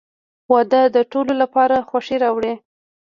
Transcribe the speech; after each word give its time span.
•واده 0.51 0.81
د 0.95 0.97
ټولو 1.11 1.33
لپاره 1.41 1.75
خوښي 1.89 2.17
راوړي. 2.23 2.53